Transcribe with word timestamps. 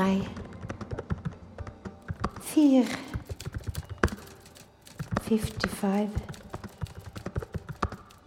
drei, 0.00 0.18
vier, 2.50 2.86
fifty-five, 5.28 6.10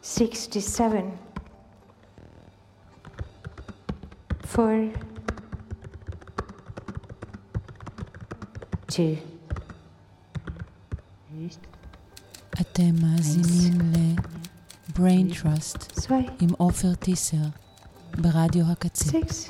sixty-seven, 0.01 1.05
four, 4.53 4.77
two. 8.87 9.15
אתם 12.61 12.95
מאזינים 13.01 13.81
ל-brain 13.81 15.33
trust 15.41 16.11
עם 16.39 16.49
עופר 16.57 16.95
טיסר 16.95 17.37
ברדיו 18.17 18.65
הקצה. 18.71 19.11
six, 19.11 19.49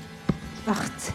8. 0.73 1.13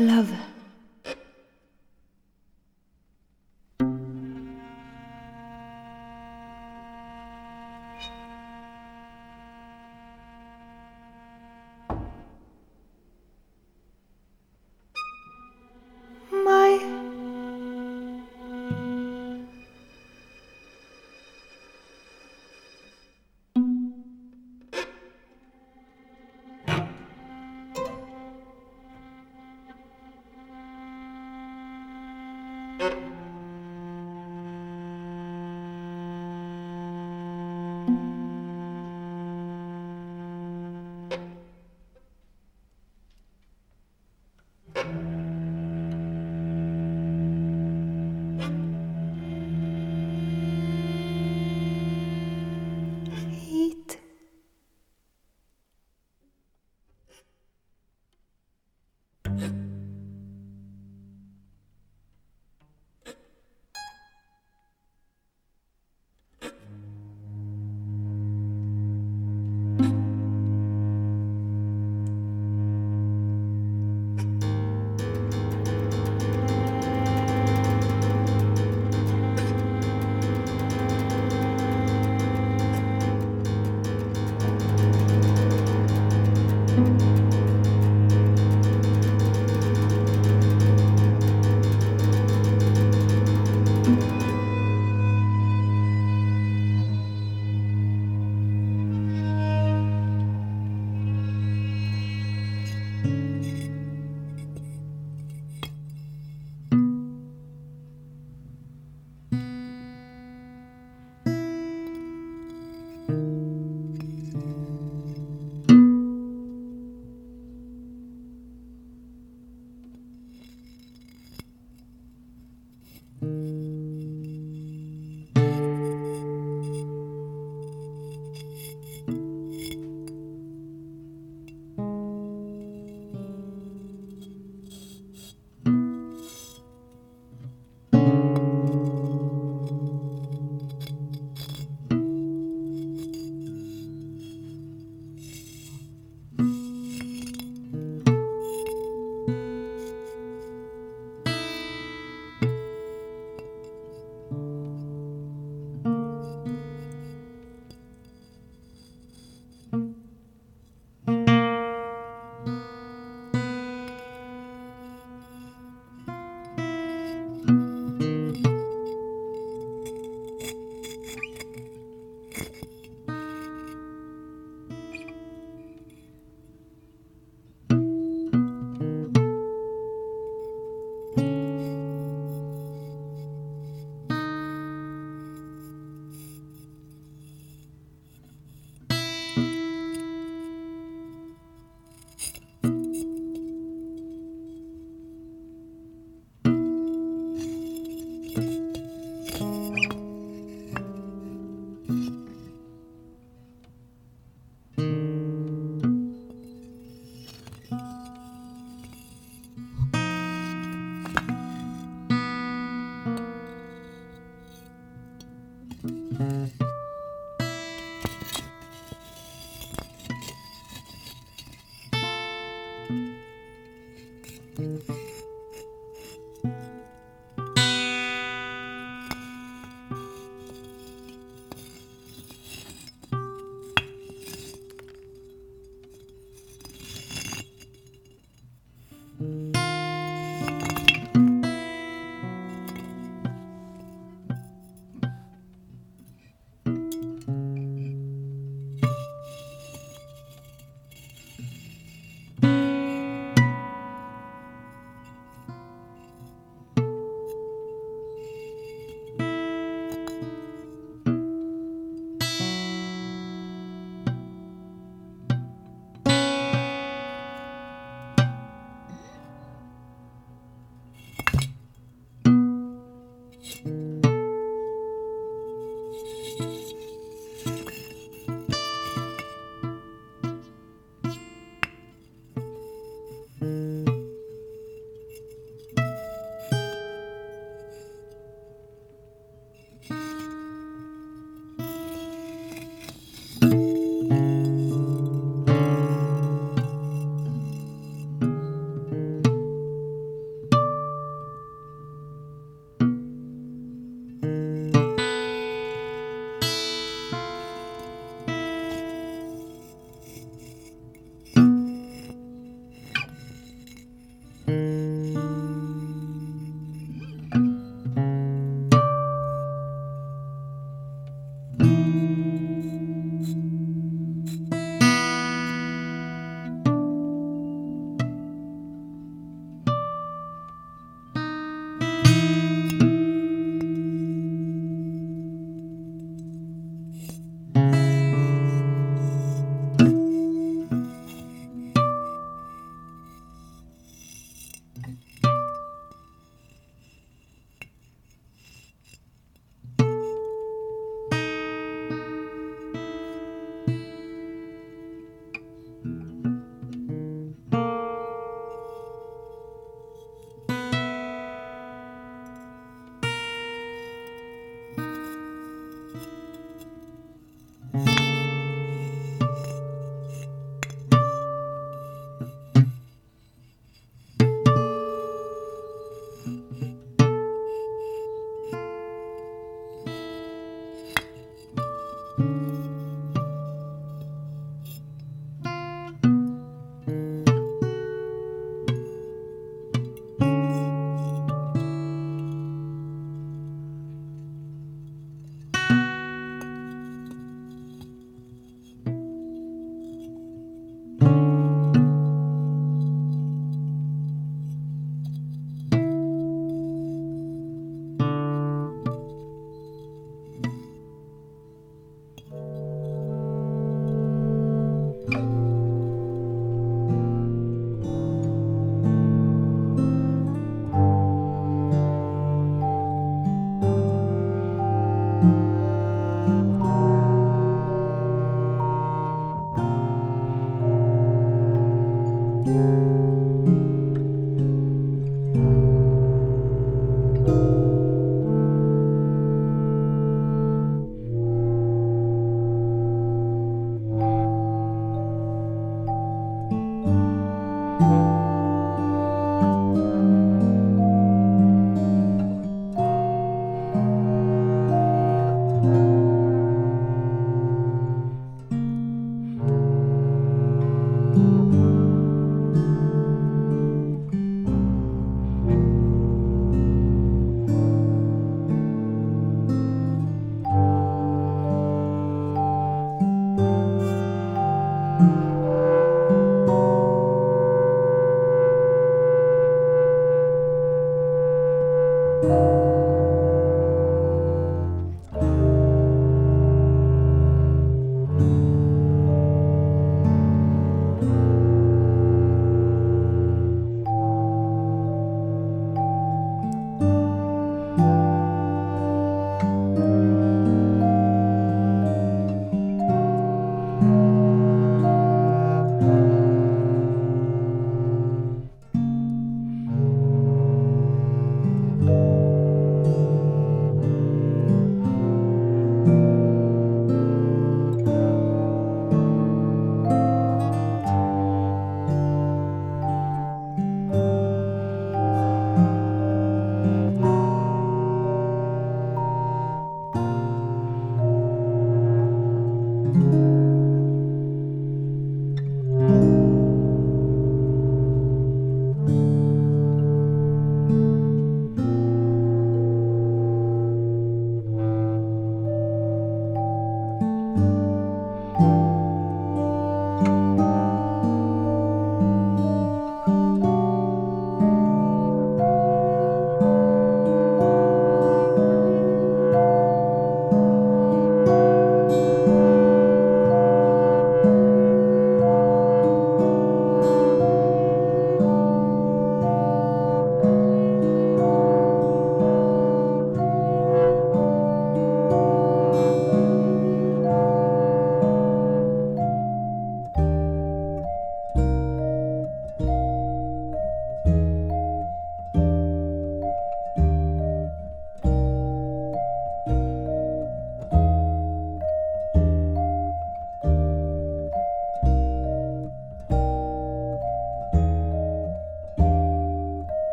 Love. 0.00 0.49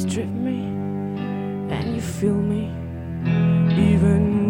strip 0.00 0.28
me 0.28 0.60
and 1.74 1.94
you 1.94 2.00
feel 2.00 2.32
me 2.32 2.70
even 3.76 4.49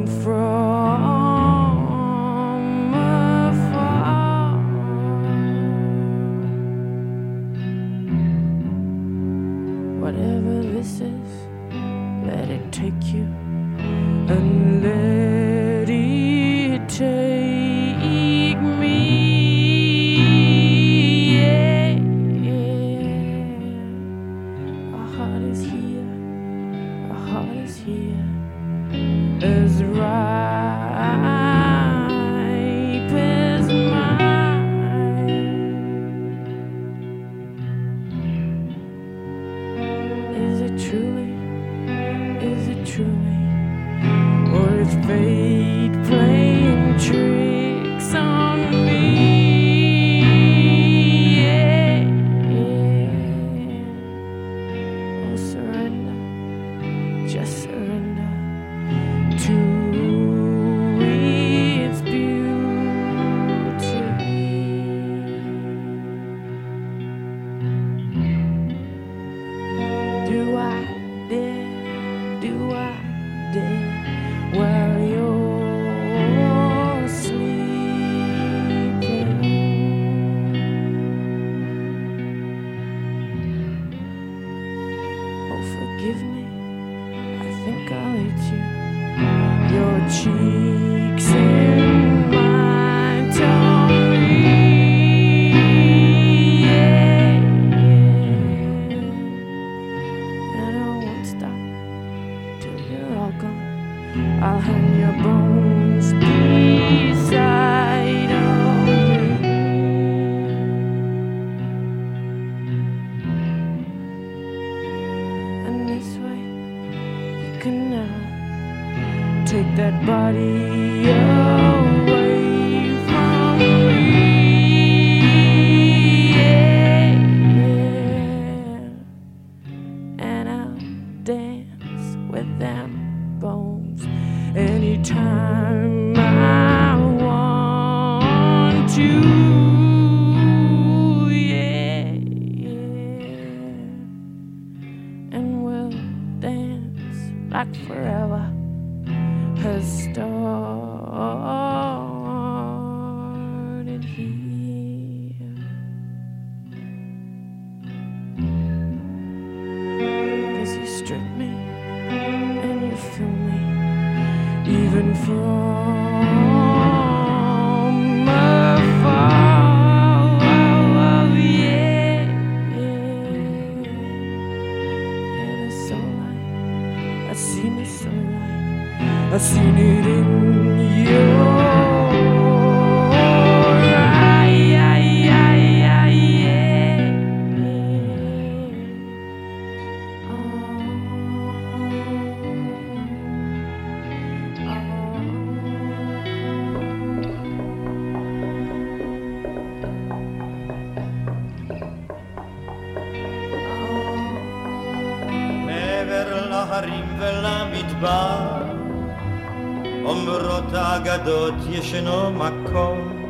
אומרות 210.05 210.74
האגדות 210.74 211.55
ישנו 211.70 212.30
מקום 212.30 213.20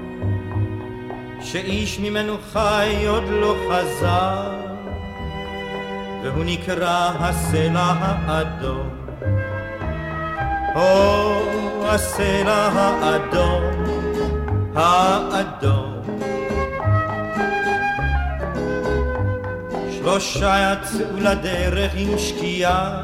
שאיש 1.41 1.99
ממנו 1.99 2.37
חי 2.53 3.07
עוד 3.07 3.25
לא 3.29 3.55
חזר 3.69 4.51
והוא 6.23 6.45
נקרא 6.45 7.11
הסלע 7.19 7.93
האדום. 8.01 8.89
או 10.75 11.41
הסלע 11.85 12.69
האדום, 12.73 13.63
האדום. 14.75 16.01
שלושה 19.91 20.73
יצאו 20.73 21.17
לדרך 21.21 21.93
עם 21.97 22.19
שקיעה 22.19 23.03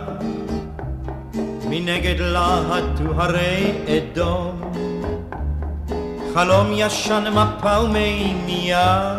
מנגד 1.71 2.21
להט 2.21 3.01
הרי 3.17 3.73
אדום. 3.89 4.61
חלום 6.35 6.67
ישן 6.73 7.25
מפה 7.33 7.81
ומימייה, 7.81 9.13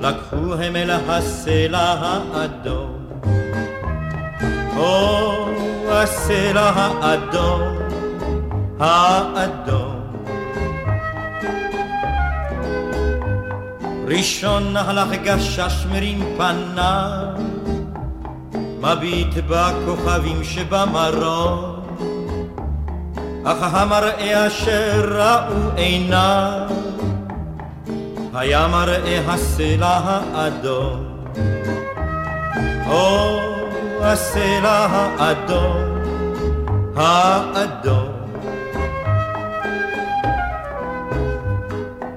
לקחו 0.00 0.54
הם 0.54 0.76
אל 0.76 0.90
הסלע 0.90 1.94
האדום. 2.00 3.06
או 4.76 5.48
הסלע 5.88 6.70
האדום, 6.74 7.78
האדום. 8.80 9.96
ראשון 14.06 14.76
הלך 14.76 15.08
גשש 15.24 15.86
מרים 15.90 16.20
פניו 16.36 17.55
מביט 18.86 19.34
בכוכבים 19.48 20.44
שבמרום, 20.44 21.80
אך 23.44 23.74
המראה 23.74 24.46
אשר 24.46 25.16
ראו 25.18 25.70
עיניו, 25.76 26.68
היה 28.34 28.66
מראה 28.66 29.20
הסלע 29.28 30.00
האדום. 30.34 31.04
או 32.86 33.38
הסלע 34.00 34.86
האדום, 34.90 35.76
האדום. 36.96 38.08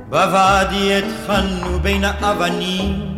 בוואדי 0.10 0.94
התחנו 0.98 1.80
בין 1.82 2.04
האבנים, 2.04 3.09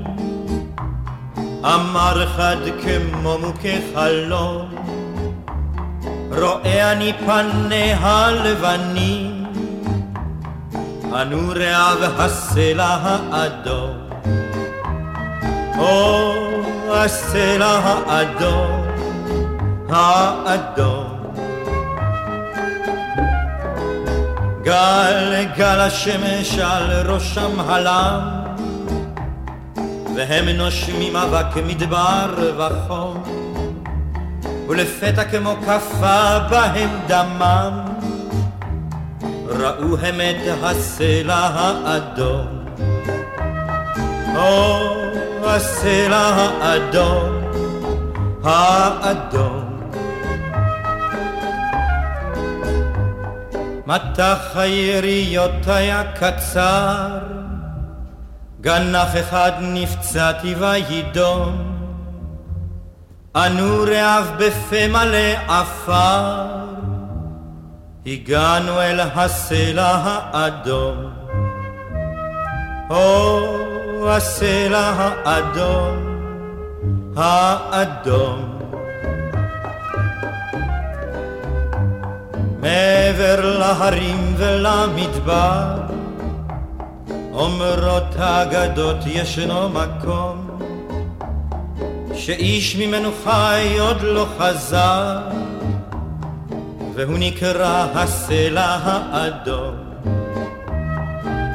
אמר 1.63 2.27
חד 2.37 2.55
כמו 2.83 3.37
מוכה 3.37 3.77
חלום, 3.93 4.75
רואה 6.31 6.91
אני 6.91 7.13
פניה 7.25 8.31
לבנים, 8.31 9.45
ענו 11.13 11.53
רעב 11.55 12.19
הסלע 12.19 12.97
האדום. 13.03 13.97
או 15.77 16.33
הסלע 16.89 17.79
האדום, 17.83 18.85
האדום. 19.89 21.11
גל 24.63 25.45
גל 25.57 25.79
השמש 25.79 26.59
על 26.59 27.11
ראשם 27.11 27.59
הלם, 27.59 28.19
והם 30.15 30.49
נושמים 30.49 31.15
אבק 31.15 31.57
מדבר 31.67 32.53
וחום, 32.57 33.23
ולפתע 34.67 35.23
כמו 35.23 35.55
כפה 35.67 36.39
בהם 36.49 36.89
דמם, 37.07 37.85
ראו 39.47 39.97
הם 39.97 40.15
את 40.21 40.63
הסלע 40.63 41.49
האדום. 41.53 42.61
או 44.35 44.91
הסלע 45.43 46.17
האדום, 46.17 47.41
האדום. 48.43 49.71
מטח 53.87 54.51
היריות 54.55 55.67
היה 55.67 56.03
קצר, 56.13 57.40
גנח 58.61 59.15
אחד 59.19 59.51
נפצעתי 59.61 60.55
וידום, 60.55 61.77
אנו 63.35 63.83
רעב 63.87 64.31
בפה 64.37 64.87
מלא 64.87 65.33
עפר, 65.47 66.45
הגענו 68.05 68.81
אל 68.81 68.99
הסלע 68.99 69.97
האדום. 70.03 70.95
או 72.89 74.09
הסלע 74.09 74.91
האדום, 74.97 76.17
האדום. 77.17 78.59
מעבר 82.61 83.57
להרים 83.59 84.33
ולמדבר, 84.37 85.75
אומרות 87.33 88.15
האגדות 88.17 88.97
ישנו 89.05 89.69
מקום, 89.69 90.59
שאיש 92.13 92.75
ממנו 92.75 93.09
חי 93.23 93.75
עוד 93.79 94.01
לא 94.01 94.25
חזר, 94.37 95.19
והוא 96.93 97.17
נקרא 97.19 97.87
הסלע 97.93 98.77
האדום. 98.83 99.75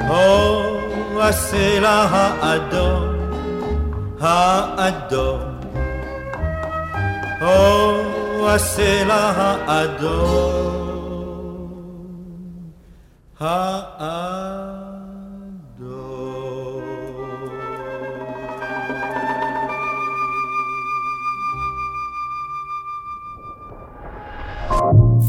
או 0.08 0.62
הסלע 1.20 2.06
האדום, 2.10 3.14
האדום. 4.20 5.40
או 7.42 8.48
הסלע 8.48 9.32
האדום. 9.36 10.86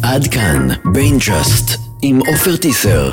עד 0.04 0.28
כאן, 0.28 0.68
בין 0.94 1.18
ג'אסט, 1.18 1.72
עם 2.02 2.20
עופר 2.28 2.58
טיסר. 2.58 3.12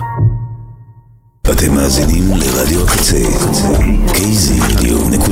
אתם 1.51 1.75
מאזינים 1.75 2.31
לרדיו 2.37 2.85
הקצה, 2.85 3.23
kzradio.net 4.07 5.31